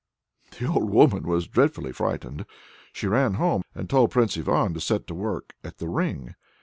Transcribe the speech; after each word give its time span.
The 0.57 0.65
old 0.65 0.89
woman 0.89 1.27
was 1.27 1.47
dreadfully 1.47 1.91
frightened; 1.91 2.47
she 2.91 3.05
ran 3.05 3.35
home, 3.35 3.61
and 3.75 3.87
told 3.87 4.09
Prince 4.09 4.35
Ivan 4.35 4.73
to 4.73 4.81
set 4.81 5.05
to 5.05 5.13
work 5.13 5.53
at 5.63 5.77
the 5.77 5.87
ring. 5.89 6.33